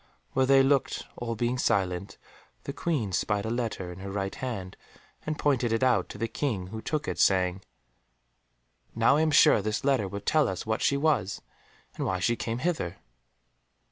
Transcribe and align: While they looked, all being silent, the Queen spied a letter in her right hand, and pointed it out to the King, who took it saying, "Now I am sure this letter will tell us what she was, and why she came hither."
While 0.31 0.47
they 0.47 0.63
looked, 0.63 1.05
all 1.15 1.35
being 1.35 1.59
silent, 1.59 2.17
the 2.63 2.73
Queen 2.73 3.11
spied 3.11 3.45
a 3.45 3.51
letter 3.51 3.91
in 3.91 3.99
her 3.99 4.09
right 4.09 4.33
hand, 4.33 4.75
and 5.27 5.37
pointed 5.37 5.71
it 5.71 5.83
out 5.83 6.09
to 6.09 6.17
the 6.17 6.27
King, 6.27 6.69
who 6.71 6.81
took 6.81 7.07
it 7.07 7.19
saying, 7.19 7.61
"Now 8.95 9.17
I 9.17 9.21
am 9.21 9.29
sure 9.29 9.61
this 9.61 9.83
letter 9.85 10.07
will 10.07 10.21
tell 10.21 10.47
us 10.47 10.65
what 10.65 10.81
she 10.81 10.97
was, 10.97 11.43
and 11.95 12.03
why 12.07 12.17
she 12.17 12.35
came 12.35 12.57
hither." 12.57 12.97